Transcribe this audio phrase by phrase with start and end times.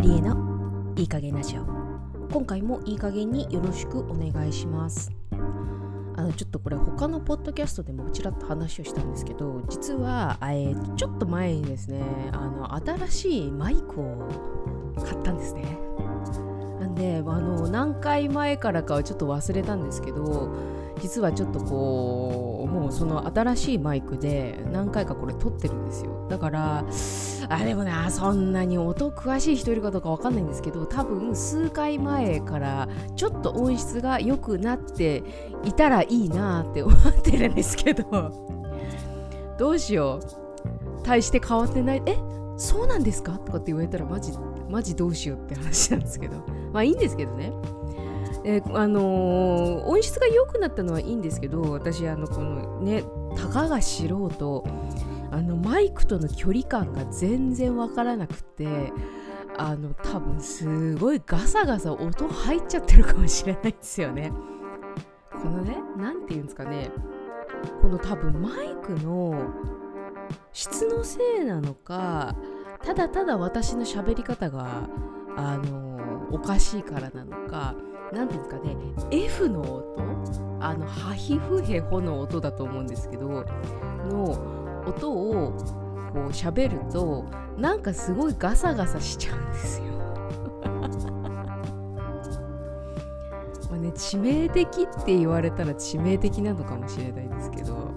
[0.00, 1.66] マリエのいい加減ラジオ
[2.32, 5.12] 今回もいい加減によろしくお願いします。
[6.16, 12.00] あのちょっとこれ他のポッドキャストでもちらっと話をしたんですけど実は、えー、ちょっと前にですね
[12.32, 14.26] あの新しいマイクを
[15.04, 15.78] 買ったんですね。
[16.80, 20.48] なんであの何回前からかはちょっと忘れたんですけど
[21.00, 26.26] 実はちょっとこうもうその新しいマイクで何回かこれ撮ってるんですよ。
[26.28, 26.84] だから
[27.48, 35.22] あでもねそんなに音詳しい人いるかどうか分かんないんですけど多分数回前からちょっと音質が良くなって
[35.64, 38.50] いたらいいなって思ってるんですけど。
[39.58, 41.02] どうしよう。
[41.02, 42.02] 大して変わってない。
[42.06, 42.16] え
[42.56, 43.38] そうなんですか？
[43.38, 44.32] とかって言われたらマジ
[44.70, 46.36] マジどうしようって話なんですけど。
[46.72, 47.52] まあいいんですけどね。
[48.50, 53.04] えー、あのー、音質が良くなったのはいいんですけど私あのこのね
[53.36, 54.64] たかが素人
[55.30, 58.92] あのマイクとの距離感が全然わからなくて
[59.56, 64.32] あの多分すごいガサガサ音入っちゃってるかもしれないですよね。
[65.40, 66.90] このね何て言うんですかね
[67.80, 69.40] この多分マイクの
[70.52, 72.34] 質のせいなのか
[72.84, 74.88] ただただ私の喋り方が
[75.36, 77.74] あのおかしいからなのか
[78.12, 78.76] 何ていうんですかね
[79.10, 79.90] F の音？
[80.60, 83.46] あのハヒフヘホの音だと思うんですけど
[84.08, 85.52] の音を
[86.12, 87.24] こう喋ると
[87.56, 89.86] なんかすごいガサガサしちゃうんですよ。
[93.70, 97.92] まあね致命的って言われたら致命的なのかもしれないですけど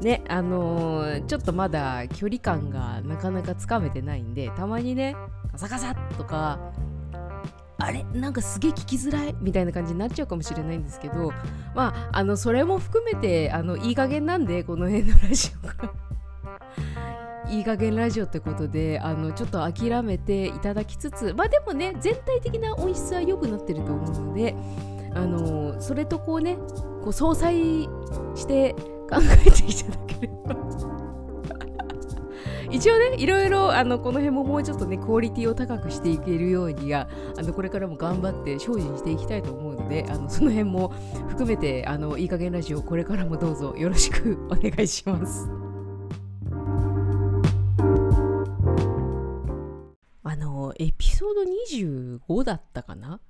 [0.00, 5.16] ねあのー、ちょっとまだ距離感がなかなかつかめてないんでたまにね
[5.52, 6.58] ガサガサとか
[7.84, 8.04] あれ？
[8.12, 11.32] なんかすげえ聞きづらいみたいな感じになっちゃうかもしれないんですけど
[11.74, 15.92] まああのそれも含めてあのいい加減なんでこの辺のラジオが。
[17.50, 24.56] いい加減ラジオってことであのちょっと諦めていただきつつまあでもね全体的な音質は良くなってると思うので
[25.14, 27.52] あのそれとこうねこう相殺
[28.34, 28.72] して
[29.10, 30.93] 考えていただければ。
[32.74, 37.08] 一応ねいろいろあのこの辺ももうちょっとねクオリティを高くしていけるようには
[37.38, 40.88] あのこれからも頑張って精進していきたいと思うのであのその辺も
[41.28, 45.48] 含めてあのいい加減ラジオこれからもどうぞよろしくお願いします。
[50.24, 51.42] あのエピソード
[52.32, 53.20] 25だったかな？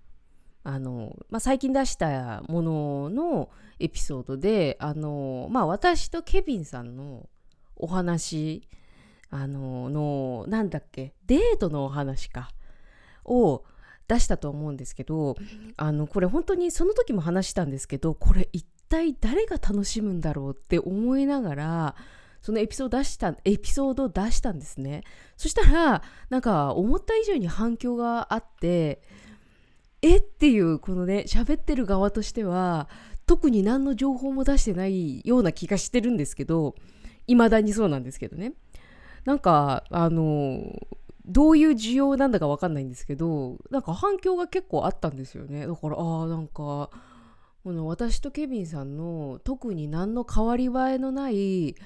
[0.62, 7.28] あの、まあ、最近出したもののエピソードであの、まあ、私とケビンさんの
[7.76, 8.66] お話
[9.30, 12.50] あののなんだっけデートのお話か
[13.24, 13.64] を
[14.08, 15.36] 出したと思うんですけど
[15.76, 21.96] あのこれ本当にその時も話したんですけどこれ一体誰が楽しむんだろうって思いながら
[22.40, 25.02] そのエピソード出したエピソード出したんですね。
[25.38, 29.00] そしたらなんか思った以上に反響があって
[30.02, 32.90] えっていうこのね喋ってる側としては
[33.24, 36.74] 特に何の情報も出してないような気がしてるんですけど
[37.26, 38.52] 未だにそうなんですけどね。
[39.24, 40.86] なんかあの
[41.26, 45.66] どういう需要なんだか分かんないんですけどなんか反響が結構あったんですよね。
[45.66, 46.90] だからああなんか
[47.64, 51.76] この私とケビンさんの特に何の変わり映えのない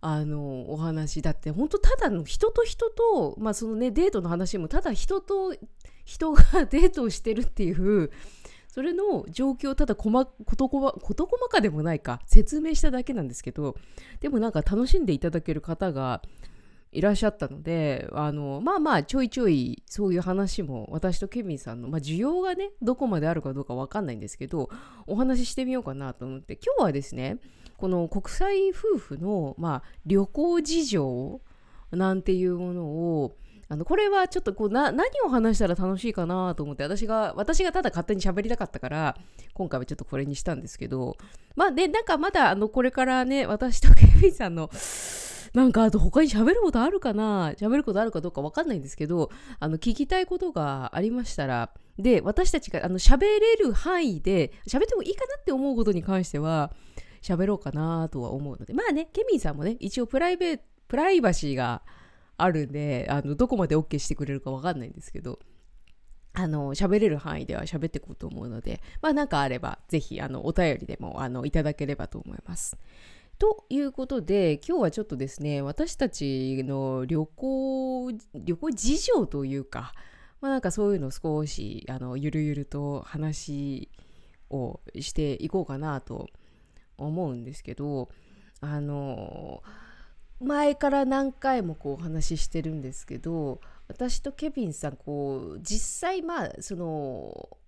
[0.00, 5.54] あのお話だって本当ただの人と人とまあそのねデートの話もただ人と
[6.04, 8.10] 人がデートをしてるっていう
[8.68, 13.74] それの状況をただ事細かでもないか説明しただけなんですけど
[14.20, 16.22] でもなんか楽しんでいただける方が
[16.92, 24.70] いらっしゃったのであのまあまあちょいちょいそういう話も私とケミンさんの、まあ、需要がねどこまであるかどうか分かんないんですけど
[25.06, 27.38] お話ししてみようかなと思って今日はですね
[27.76, 31.40] この国際夫婦の、まあ、旅行事情
[31.90, 33.36] なんていうものを
[33.68, 39.16] あのこれはちょっとこうな何を話したら楽しいかなと思って私が私がただ勝手に喋りたかったから
[39.54, 41.16] 今回はちょっとこれにしたんですけど
[41.56, 44.70] まあねなんかまだあのこれからね私とケビンさんの
[45.56, 47.52] なんかあと他に喋ることあるかな？
[47.52, 56.74] 喋ることあるかどうかわかんないんですけど、あの聞きたいことがありましたら、で、私たちがあの喋れる範囲で、喋ってもいいかなって思うことに関しては、
[57.22, 61.80] 喋ろうかなとは思うので、まあね、ケミンさんもね、一応プライベート、プライバシーが
[62.36, 65.38] あるんで、あのどこまで OK してくれるかわかんないんですけど、
[66.34, 72.76] あの喋れる範囲では喋っていこうと思うので、まあなんかあれば、ぜひあのお便りでもあのいただければと思います。
[73.38, 79.92] ということで今日はちょっとですね私たちの旅行旅行事情というか
[80.40, 83.90] まあなんかそういうのを少しあのゆるゆると話
[84.48, 86.28] をしていこうかなと
[86.96, 88.08] 思うんですけど
[88.60, 89.62] あの
[90.40, 97.58] 前から何回もこうお話ししてるんですけど私とケビンさんこう実際まあその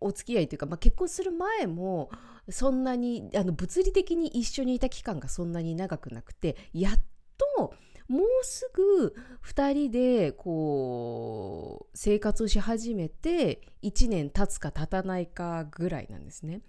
[0.00, 2.10] お付き合いというか、まあ、結婚する前も
[2.48, 6.94] そんなにあの物理的に一緒にいた期間がそんなに長くなくてやっ
[7.56, 7.74] と
[8.08, 9.14] もうすぐ
[9.46, 16.60] 2人でこう生活をし始めて1年経つか経たないかぐらいなんですね。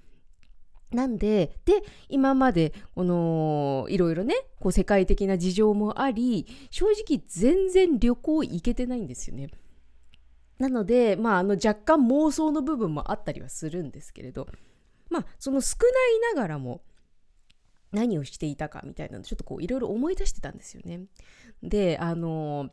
[0.92, 9.48] なんで、で、今まで、この、いろいろね、こう世界的な事情もあり、正直全然旅行行けてないんですよね。
[10.62, 14.48] なので、まあ、あの若干妄想の部分もあったりはするんですけれど、
[15.10, 16.82] まあ、その少ないながらも、
[17.92, 21.02] 何をしていたかみたいなのちょっとこういろいろ思い出してたんですよね。
[21.62, 22.70] であの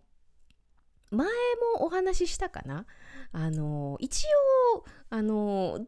[1.10, 1.26] 前
[1.76, 2.86] もお話ししたかな？
[3.32, 4.26] あの一
[4.76, 5.84] 応あの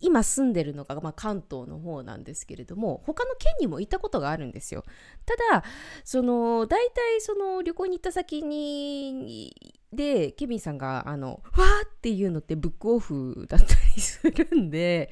[0.00, 4.84] 今住んでるのが、まあ、関東の方なんですけれども他の県にも行ったことがあるんですよ。
[5.24, 5.64] ただ
[6.04, 15.10] その大体その旅行に行った先にでケビンさんがあのわーっていうのってブックオフだったりするんで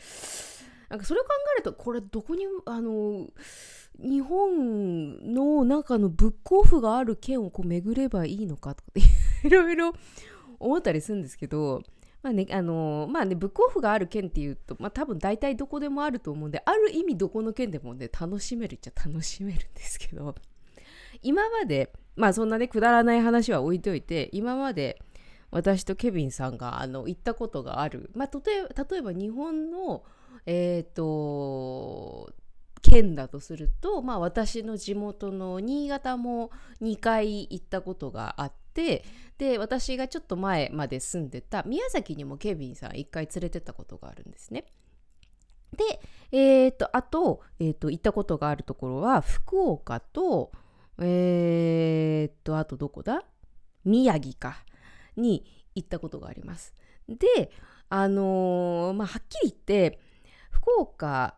[0.88, 3.26] なんかそれを考えるとこれどこにあの
[3.98, 8.90] 日本の中のブックオフがある県をこう巡ればいいのかとか
[9.44, 9.92] いろいろ
[10.58, 11.82] 思ったりするんですけど
[12.22, 20.34] まあねあのまあねブックオフがある県っていうとまあ多分大体どこでもあると思うんである意味どこの県でもね楽しめるっちゃ楽しめるんですけど
[21.22, 25.00] 今までまあそんなねくだらない話は置いといて今まで
[25.50, 30.04] 私とケビンさんがあの行ったことがあるまあ例えば日本の
[30.46, 32.32] え、ー、と
[32.82, 36.50] 県だとすると、まあ、私の地元の新潟も
[36.82, 39.04] 2回行ったことがあって
[39.38, 44.66] で私がちょっと前まで住んでた宮崎にもケビンさん1回連れてったことがあるんですね。
[45.72, 46.00] で、
[46.32, 50.52] え、ー、とあと,、えーと、行ったことがあるところは福岡と
[51.02, 53.24] えっ、とあとどこだ？
[53.84, 54.64] 宮城か
[55.16, 55.44] に
[55.74, 56.72] 行ったことがあります。
[57.08, 57.50] で
[57.88, 59.98] あのー、まあはっきり言って
[60.50, 61.34] 福岡、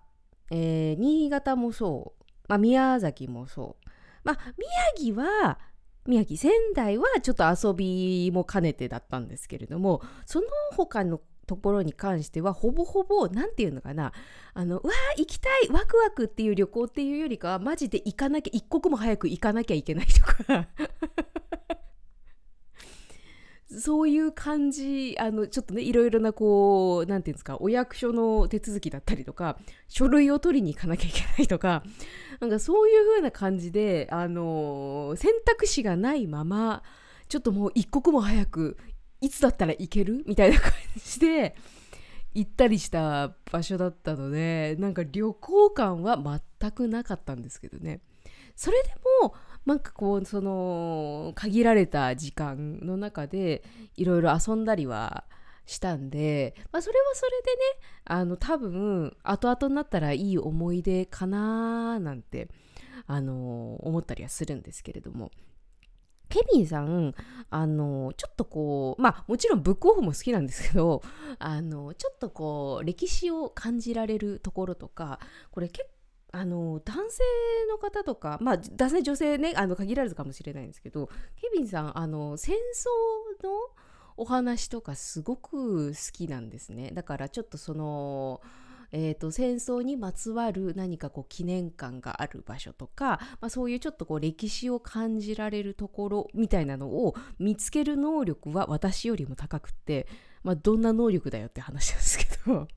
[0.51, 3.89] えー、新潟もそう、まあ、宮崎もそう。
[4.23, 5.59] まあ、宮城は、
[6.07, 10.47] 宮城、仙台はちょっと遊びも兼ねてだったんですけれども、その
[10.77, 14.13] 他のところに関してはほぼほぼ何て言うのかな
[14.55, 20.69] あのうわー行きたいワクワクっていう旅行っていうよりかはマジで行かなきゃ一刻も早く行かなきゃいけないとか。
[23.77, 29.59] そういう感じあのちょっとねいろいろなこう何て言うんですかお役所の手続きだったりとか
[29.89, 31.83] 書類を取りに行かなきゃいけないとか
[32.39, 36.85] なんかそういう風な感じであの選択肢がないまま
[37.29, 38.77] ちょっともう一刻も早く
[39.25, 40.23] いつだったら行ける？
[40.27, 40.73] みたいな感
[41.03, 41.57] じで
[42.35, 46.19] 行ったりした場所だったのでなんか旅行感は
[46.61, 48.01] 全くなかったんですけどね。
[48.55, 48.91] それで
[49.23, 49.35] も
[49.65, 53.65] なんかこうその限られた時間の中で
[53.97, 55.25] いろいろ遊んだりは
[55.67, 57.59] したんで、まあ、それはそれでね
[58.05, 62.49] あの多分後々になったらいい思い出かななんて
[63.07, 65.31] あの思ったりはするんですけれども。
[66.35, 67.15] ケビンさん
[67.49, 71.01] あのちょっとこうまあもちろんブックオフも好きなんですけど
[71.39, 75.21] あのちょっとこう歴史を感じられるところとか
[75.53, 75.87] これ結
[76.33, 77.23] あの男性
[77.71, 81.07] の方とかまあ男性女性ねあの限られるかもしれないんですけど
[81.41, 83.53] ケビンさんあの戦争の
[84.17, 86.91] お話とかすごく好きなんですね。
[86.93, 88.41] だからちょっとその
[88.97, 100.07] えーと、戦争にまつわる何かこう記念館がある場所とか、まあ、そういうちょっとこう歴史を感じられるところみたいなのを見つける能力は私よりも高くって、
[100.45, 102.69] まあ、どんな能力だよって話ですけど。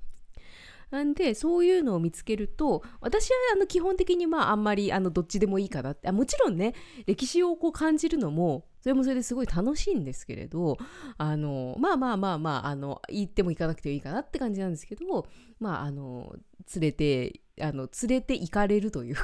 [0.89, 6.07] なんでそういうのを見つけると私はあの基本的にまああんまりあのどっちでもいいかなって。
[6.07, 6.73] あもちろんね
[7.05, 10.77] 歴史をこう感じるのもそれもそれですごい楽しいんですけれど
[11.17, 15.27] あのまあまあまあまああの行っても行かなくていいかなって感じなんですけど
[15.59, 16.35] まああの
[16.75, 19.23] 連れてあの連れて行かれるというか。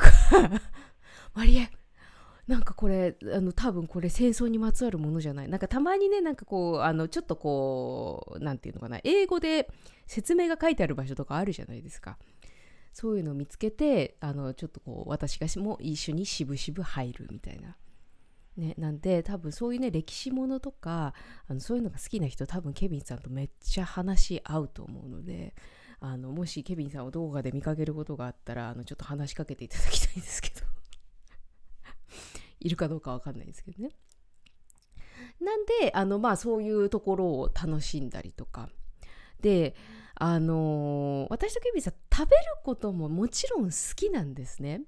[1.34, 1.70] マリエ
[2.48, 5.50] なんかこれあの多分これ戦争にまつわるものじゃない。
[5.50, 9.00] なんかたまにねなんかこうあのちょっとこう何て言うのかな。
[9.04, 9.70] 英語で
[10.08, 12.18] 説明が書いてある場所とかあるじゃないですか。
[12.92, 17.78] そういうのを見つけてあのちょっとこう私がも一緒にしぶしぶ入るみたいな。
[18.58, 21.16] ね、なんで多分そういうね歴史ものとか
[21.48, 25.56] あのそういうのが好きな人多分ケビンさんとめっちゃ話し合うと思うので
[26.00, 30.83] あのもしケビンさんをどこかで見かけることがあったらあのちょっと話しかけていただきたいんですけど。
[32.64, 33.92] いるかどうかわかんないですけどね。
[35.40, 38.70] なんであのまあそういうところを楽しんだりとか
[39.42, 39.76] で
[40.16, 44.84] あのー、私とケビンさん食べることももちろん好きなんですね。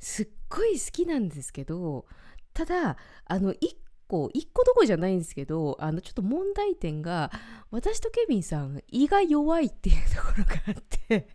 [0.00, 2.04] すっごい好きなんですけど
[2.52, 7.30] ただあの一個1個どころじゃないんですけどあのちょっと問題点が
[7.70, 10.74] 私とケビンさん胃が弱いっていうところがあっ
[11.08, 11.28] て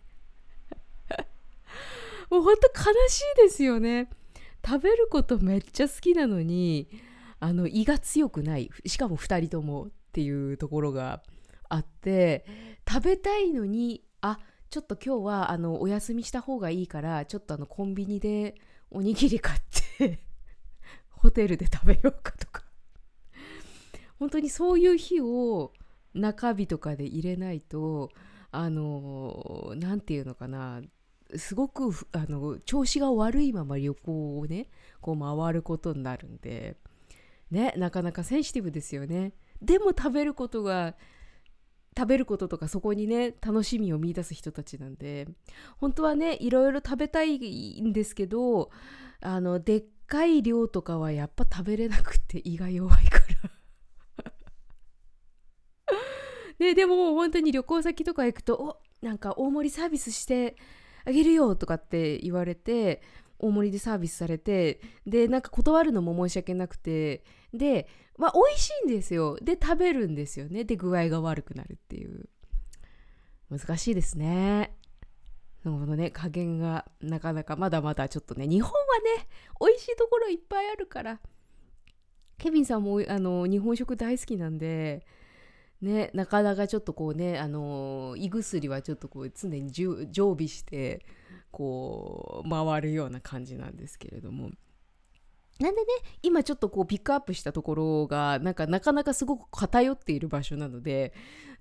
[2.29, 4.09] もうほんと悲しいですよね
[4.65, 6.89] 食べることめっちゃ好きなのに
[7.39, 8.69] あの胃が強くない。
[8.85, 11.21] しかも2人ともっていうところが
[11.69, 12.45] あって
[12.87, 14.39] 食べたいのにあ
[14.69, 18.55] ちょっと今日はあのお休みした方がいいからちょっとあのコンビニで
[18.91, 19.61] おにぎり買っ
[19.97, 20.19] て
[21.09, 22.63] ホテルで食べようかとか。
[24.17, 25.71] 本当にそういう日を
[26.13, 28.11] 中日とかで入れないと
[28.51, 30.81] あの何て言うのかな。
[31.35, 34.67] すごくあの調子が悪いまま旅行をね
[35.01, 36.77] こう回ることになるんで
[37.51, 39.33] ねなかなかセンシティブですよね。
[39.61, 40.95] でも食べることが
[41.97, 45.27] 食べることとかそこにね楽しみを見いだす人たちなんで
[45.77, 47.37] 本当はねいろいろ食べたい
[47.81, 48.69] んですけど
[49.21, 53.51] あのでっかい量とかはやっぱ食べれなくて胃が弱いから。
[56.59, 60.55] ねでも本当に旅行先とか行くとおなんか大盛りサービスして
[61.09, 63.01] あげるよとかって言われて
[63.39, 67.23] 大盛りでサービスされてでなんか断るのも申し訳なくて
[67.53, 67.87] で
[68.17, 69.37] まあ美味しいんですよ。
[69.41, 70.65] で食べるんですよね。
[70.65, 72.29] で具合が悪くなるっていう。
[73.49, 74.75] 難しいですね。
[75.63, 76.11] このね。
[76.11, 78.77] 加減がなかなかまだまだちょっとね日本は
[79.17, 79.27] ね
[79.59, 81.19] 美味しいところいっぱいあるから。
[82.37, 85.05] ケビンさんもあの日本食大好きなんで
[85.81, 91.05] ねなかなかちょっとこうねあの胃薬はちょっとこう常に常備して
[91.51, 94.51] こう回るような感じなんですけれども。
[95.59, 95.87] なんでね
[96.23, 101.13] 今ちょっとこうピックアップしたところがなんかなかなかすごく偏っている場所なので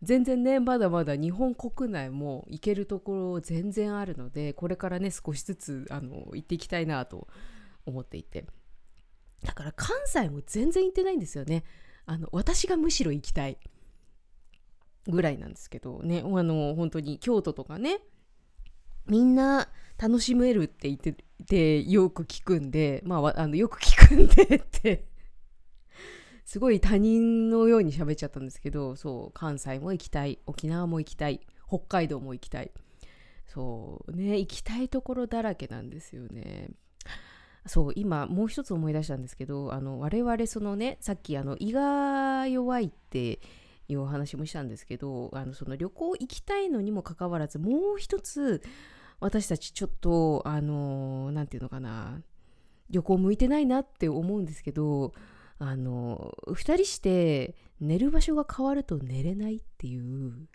[0.03, 7.27] 全然ねまだまだ日本国内も行けるところ全然あるのでこれからね少しずつあの行っていきたいなと
[7.87, 8.45] 思っていて。
[9.45, 11.65] だから関西も全然行ってないんですよね。
[12.07, 13.59] あの私がむしろ行きたい。
[15.07, 18.01] ぐらいなんですけどねあの本当に京都とかね
[19.07, 21.15] みんな楽しめるって言って
[21.47, 25.07] てよく聞くんでまああのよく聞くんで って
[26.45, 32.71] すごい他人のように喋っちゃったんですけどそう関西も行きたい沖縄も行きたい北海道も行きたい
[33.47, 36.71] そうね行きたいところだらけなんですよね。
[37.67, 43.41] そう今もう一つ思い出したんですけどあの我々そのねさっきあの胃が弱いって
[43.89, 48.63] いうお話もしたんですけどあのその旅行行きたいのにもかかわらずもう一つ
[49.21, 52.21] 私たちちょっとあの何て言うのかな
[52.91, 55.13] 旅行向いてないなって思うんですけど
[55.59, 60.03] あの2人して寝る場所が変わると寝れないっていう。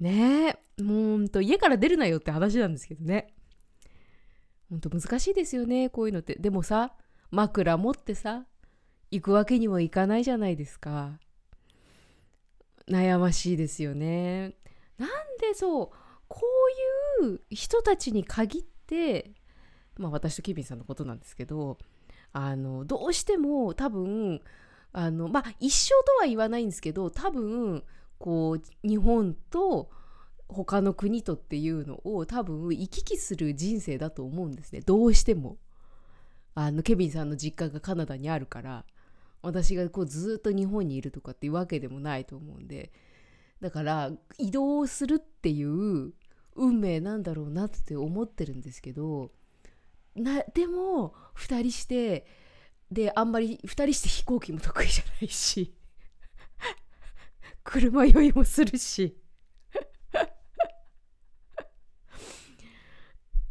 [0.00, 3.34] ねえもうほんと家から出るなよって話なんですけどね。
[4.70, 6.36] ほんと難しいですよねこういうのって。
[6.36, 6.94] でもさ
[7.30, 8.46] 枕持ってさ
[9.10, 11.18] 行くわけにもいかないじゃないですか。
[12.88, 14.54] 悩ましいですよね。
[14.98, 15.08] なん
[15.40, 15.88] でそう
[16.28, 16.42] こ
[17.22, 19.32] ういう人たちに限って
[19.96, 21.78] まあ私とケビンさんのことなんですけど
[22.32, 24.40] あのどうしても多分
[24.92, 27.84] あのまあ一生とは言わないんですけど多分
[28.18, 29.90] こう日本と
[30.48, 34.80] 他の国とっていうのを多分行き来する人生だと思うんですね。
[34.80, 35.58] どうしても。
[36.54, 38.84] あのケビンさんの実家がカナダにあるから。
[39.42, 42.92] 私がこうずっと日本にいるとかっていうわけでもないと思うんで
[43.60, 46.12] だから移動するっていう
[46.56, 49.30] 運命なんだろうなって思ってるんですけど
[50.14, 52.26] なでも2人して
[52.90, 55.74] であんまり2人して飛行機も得意じゃないし
[57.62, 59.16] 車酔いもするし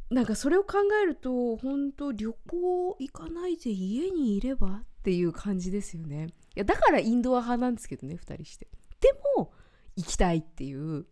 [0.09, 6.27] なんかそれを考えると本当旅行行かないで家にいればっていう感じですよね。
[6.55, 8.67] いやだからインドア派なんですけどね2人して。
[8.99, 9.53] でも
[9.95, 11.05] 行きたいっていう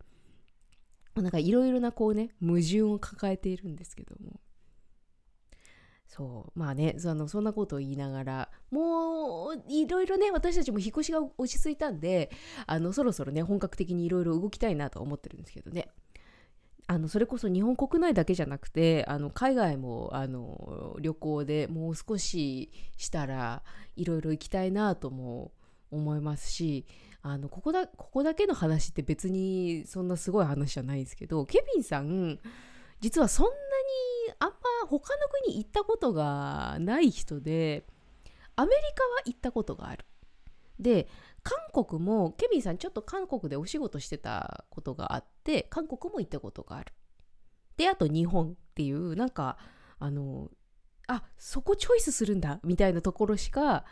[1.14, 4.40] なんかいろいろなこうね矛盾を抱えているんですけども。
[6.06, 6.58] そう。
[6.58, 12.30] まあねそのそんなことを言いながらもういろいろね私たちも引っ越しが落ち着いたんで
[12.66, 15.88] あのそろそろね本格的にいろいろ動きたいなと思ってるんですけどね。
[16.90, 23.62] あのそれこそ日本国内だけじゃなくてあの海外もあの旅行でもう少ししたら
[23.94, 25.52] いろいろ行きたいなとも
[25.90, 26.86] 思いますし
[27.20, 32.38] あのここだここだけの話って別にそんなすごい話じゃないんですけどケビンさん
[33.00, 33.54] 実はそんなに
[34.38, 34.54] あんま
[34.88, 37.84] 他の国行ったことがない人で
[38.56, 40.06] アメリカは行ったことがある。
[40.80, 41.08] で
[41.42, 46.92] 韓国もケビンさんちょっと韓国でお仕事してたことがあって韓国も行ったことがある。
[47.76, 49.56] であと日本っていうなんか
[49.98, 50.50] あの
[51.06, 53.84] あそこチョイスするんだみたいなところしか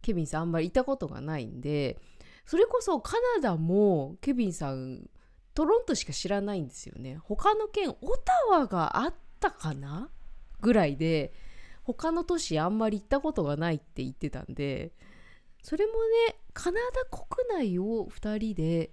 [0.00, 1.98] ケビンさんあんまり行ったことがないんで
[2.46, 5.08] それこそカナダもケビンさん
[5.54, 10.08] トロントしか知らないんですよね他の県オタワがあったかな？
[10.60, 11.34] ぐらいで
[11.82, 14.92] 他の都市あんまり行ったことがないって言ってたんで
[15.62, 18.90] それもねカナダ国内を2人で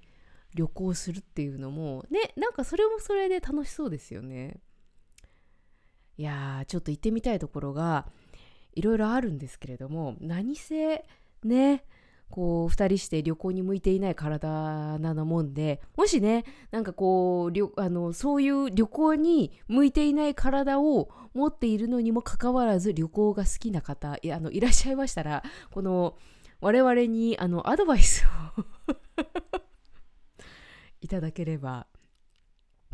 [0.55, 4.59] 旅行するっていうのもねなんかそれもそれで楽しそうですよね。
[6.17, 8.05] いやーちょっと行ってみたいところが
[8.73, 11.05] いろいろあるんですけれども何せ
[11.43, 11.85] ね
[12.29, 26.17] こう2人して旅行に向いていない体なのもんでもしねなんかこうあのそういう旅行に向いていない体を持っているのにもかかわらず旅行が好きな方いあのいらっしゃいましたらこの
[26.61, 28.25] 我々にあのアドバイス
[28.57, 28.65] を
[31.01, 31.87] いただければ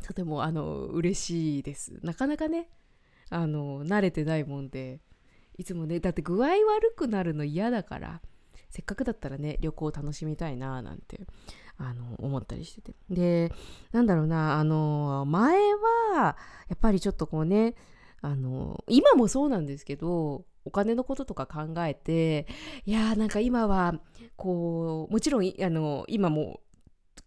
[0.04, 2.00] とてもあの嬉しいです。
[2.04, 2.70] なかなかね
[3.30, 5.02] あの慣れてないもんで
[5.58, 8.22] いつもねだって具合悪くなるの嫌だから
[8.70, 11.26] せっかくだったらね旅行を楽しみたいななんて
[11.78, 12.96] あの思ったりしてて。
[13.10, 13.52] で
[13.92, 15.58] なんだろうなあの前
[16.14, 16.38] は
[16.70, 17.74] やっぱりちょっとこうね
[18.22, 22.48] あの今もそうなんですけどお金のこととか考えて
[22.86, 23.96] いやーなんか今は
[24.36, 26.60] こうもちろんあの今も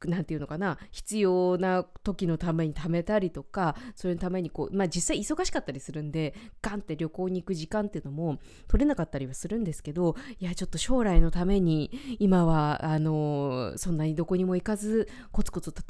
[0.05, 8.39] 何て言うのかな必要な時のために貯めたりとかそれのためにこうまあ実際忙しかったりするんでガンって旅行に行く時間っていうのも
[8.69, 15.83] 取れなかったりはするんですけどいやちょっと将来のために今はあのそんなにどこにも行かずコツコツと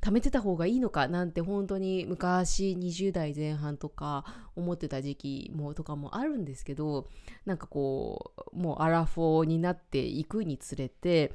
[0.00, 4.24] 貯めてた方がいいのかなんて本当に昔20代前半とか
[4.54, 7.06] 思ってた時期もとかもあるんですけど
[7.44, 11.32] なんかこうもうアラフォーになっていくにつれて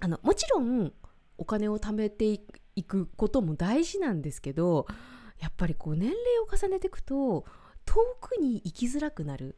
[0.00, 0.92] あのもちろん
[1.38, 2.40] お金を貯めて
[2.74, 4.86] いくことも大事なんですけど
[5.38, 7.44] やっぱりこう年齢を重ねていくと
[7.84, 9.56] 遠くに行きづらくなる。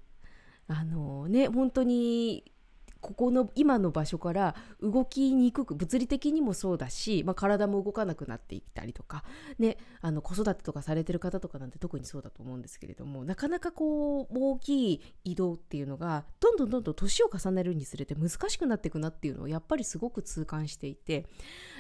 [0.71, 2.53] あのね本当に
[3.01, 9.25] ここの今の場所から動きにくく物理的にもそうだし、まあ、体も動かなくなっていったりとか、
[9.59, 21.27] ね、あの子育てとかされてる方とかなんて特にそうだと思うんですけれどもなかなかこう大きい移動っていうのがどんどんどんどん年を重ねるにつれて難しくなっていくなっていうのをやっぱりすごく痛感していて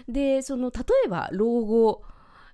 [0.09, 2.02] でその例えば老後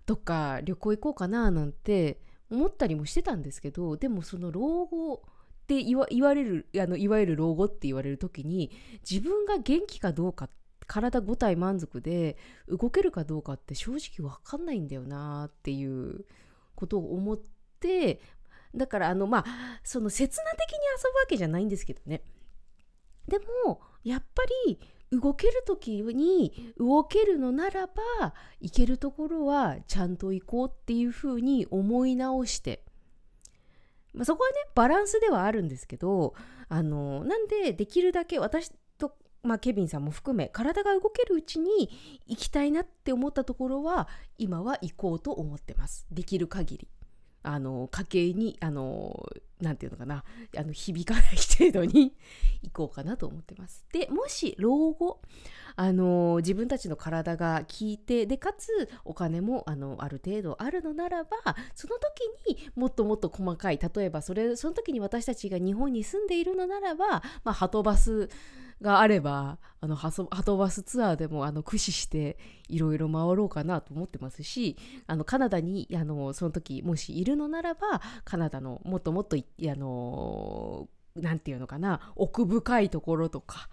[0.07, 5.23] とか旅行行こうかななんて思ったりもしてたんですけどでもその老後
[5.65, 8.71] って言われるあのいわゆる老後って言われる時に
[9.09, 10.51] 自分が元気かどうか
[10.87, 12.37] 体5体満足で
[12.69, 16.27] 動けるかどうかって正直分かんないんだよなっていう
[16.75, 17.41] ことを思っ
[17.81, 18.21] て
[18.75, 19.45] だからあのまあ
[19.83, 22.23] その刹那的に遊ぶわけじゃないんですけどね。
[23.27, 24.79] でもやっぱり
[25.11, 32.85] 動ける時に動けるのならば行けるところはちゃんと行こうっていうふうに思い直して
[34.15, 36.35] まあ、そこはねバランスではあるんですけど
[36.69, 41.91] あのなんでできるだけ私と、まあ、ケビンさんも含め体が動けるうちに
[42.27, 46.89] 行きたいなって思ったところは今は行こうと思ってますできる限り。
[47.45, 49.29] あの家計にあの
[49.61, 50.25] なんていうのかな
[50.57, 52.15] あの響かない程度に
[52.65, 53.85] 行こうかなと思ってます。
[53.93, 55.21] でもし老後
[55.77, 61.31] あの自分たちの体が効いてでかつお金もあのある程度あるのならば
[61.75, 68.29] その時にもっともっと細かい例えばそれその時に私たちが日本に住んでいるのならば、まあ、ハトバス
[68.85, 72.37] があればあのハトバスツアーでもあの駆使して
[72.69, 79.41] いろいろ回ろうかなと思ってますしあのカナダにあのその時もしいるのならばカナダのもっともっとあ
[79.75, 83.71] の何て言うのかな奥深いところとか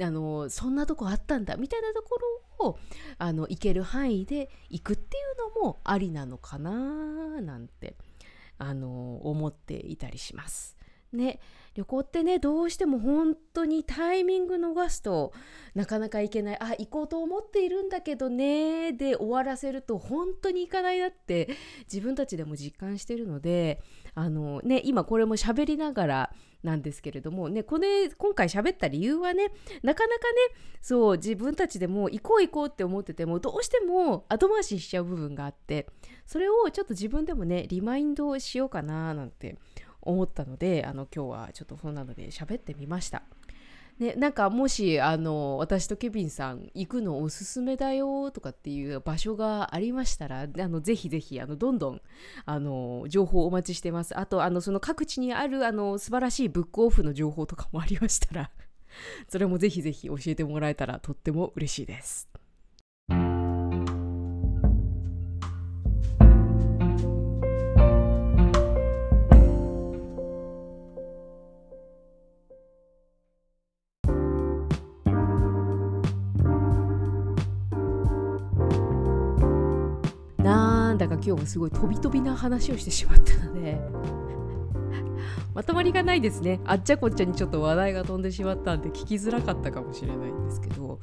[0.00, 2.18] あのそんなとこあったんだみたいなとこ
[2.60, 2.78] ろを
[3.18, 5.20] あの行ける範囲で行くってい
[5.54, 7.96] うのもありなのかななんて
[8.58, 10.76] あの思っていたりします。
[11.12, 11.40] ね、
[11.74, 15.32] 旅行ってねどうしても本当にタイミング逃すと
[15.74, 16.58] なかなか行けない。
[16.60, 21.48] あ行こうと思っているんだけどねで終わらせると本当に行かないなって
[21.90, 23.80] 自分たちでも実感してるので
[24.14, 29.48] あの、ね、今これも喋りながらなんですけれどもねこれ今回喋った理由はね
[29.82, 30.36] なかなかね
[30.80, 35.88] そう自分たちでも行こう行こうって思っててもどうしても後回ししちゃう部分があって
[36.26, 39.58] それをちょっと自分でもねリマインドしようかななんて
[40.02, 43.22] 思ったのであの今日はちょっとそんなので喋ってみました。
[43.98, 52.00] ね、なんかもしあの私とケビンさん行くのおすすめだよとかっていう場所がありましたらあのぜひぜひあのどんどん
[52.46, 58.50] あの情報お待ちしてますあとあのその各地にあるあの素晴らしいブックオフの情報とかもありましたら
[59.28, 62.31] それもぜひぜひ教えてもらえたらとっても嬉しいです
[81.24, 83.80] 今日はすごい飛び飛びな話をしてしまったので
[85.54, 86.60] まとまりがないですね。
[86.64, 90.98] あっちゃこっちゃにちょっと話題が飛んでしまったんで聞きづらかったかもしれないんですけど。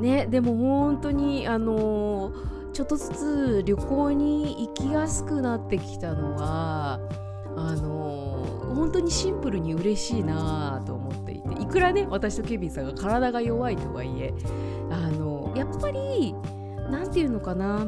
[0.00, 6.98] ねでも本当にあのー、ちょっとずつ旅行に行きやすくなってきたのは
[7.56, 11.62] あのー、本当にシンプルに嬉しいなと思っていて。
[11.62, 14.34] いくらね私とケビンさんが体が弱いとはいえ
[14.90, 16.34] あのー、やっぱり
[16.90, 17.86] 何て言うのかな。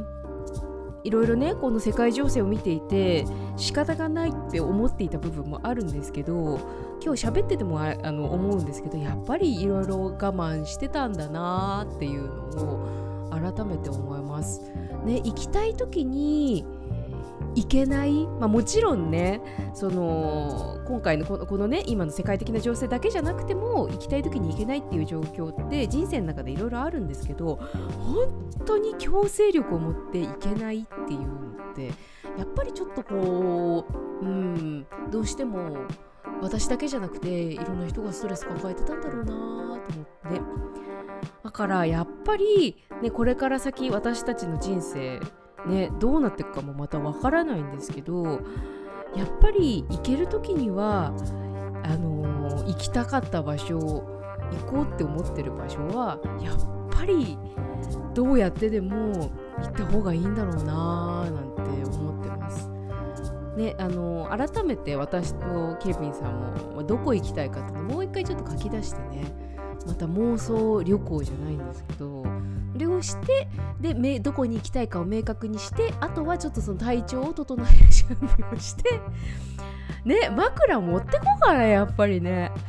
[1.05, 6.59] いろいろねこの世界情勢を見ていて仕方がないって思っていた部分もあるんですけど
[7.03, 14.63] 今日喋っててもあの思うんですけどやっぱりいろいろ我慢してたんだなっていうのを改めて思います。
[15.05, 16.65] ね、行きたい時に
[17.55, 19.41] 行けない、まあ、もちろんね
[19.75, 31.27] その今回のこのこのね今の世界的な情勢だけじゃなくても行きたい時に行けないっていう状況って人生の中でいろいろあるんですけど本当に強制力を持って行けないっていうの
[31.73, 31.87] って
[32.39, 33.87] やっぱりちょっとこ
[34.23, 35.87] ううんどうしても
[36.41, 40.65] 私だけじゃなくていろんな人がストレス抱えてたんだろうなと思って。
[41.43, 45.21] だからやっぱり、ね、これから先私たちの人生
[45.67, 48.41] ね、どうなっていくかもまたわからないんですけど
[49.17, 51.15] やっぱり行ける時には
[51.83, 54.03] あのー、行きたかった場所行
[54.67, 56.57] こうって思ってる場所はやっ
[56.91, 57.39] ぱり
[58.15, 62.71] どうやってでも行った方がいいんだろうなーなんて思ってます。
[63.57, 69.33] ね、あのー、改めて私とケビンさんもどこ行きたいかってもう一回ちょっと書き出してね
[69.87, 72.25] また妄想旅行じゃないんですけど
[72.79, 73.49] れをして
[73.81, 79.01] でどこに行きたいかを明確にしてあとはちょっとその体調を整える準備をして
[80.05, 82.53] ね枕持ってこうかなやっぱりね。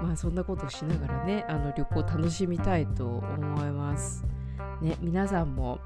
[0.00, 4.24] まあそんなことしながらねあの旅行楽しみたいと思います。
[4.80, 5.80] ね皆さんも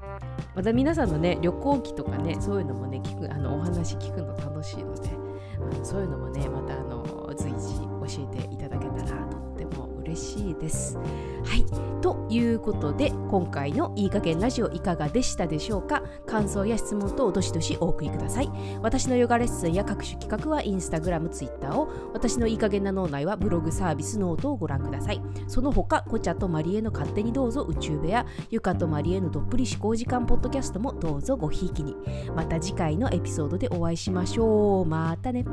[0.55, 5.09] また皆さんのね旅行記とかねそういうのもね聞くあのお話聞くの楽しいので
[5.57, 7.79] あのそういうのもねまたあの随時
[8.17, 9.82] 教えていただけたらとっても
[10.13, 10.97] 嬉しいです。
[10.97, 11.65] はい。
[12.01, 16.03] ということで今回のいい加減ラジオいかがでしたでしょうか？
[16.25, 18.51] 感想や質問等どしどしお送りください。
[18.81, 21.89] 私のヨガレッスンや各種企画はインスタグラム、ツイッターを。
[22.13, 25.21] 私のいい加減な脳内はブログサービスノートをご覧ください。
[25.47, 28.25] その他コチャとマリエの勝手にどうぞ宇宙部屋。
[28.49, 31.95] ゆかとマリエのどっぷり思考時間ポッドキャストもどうぞごひいきに。
[32.35, 34.85] また次回のエピソードでお会いしましょう。
[34.85, 35.45] またね。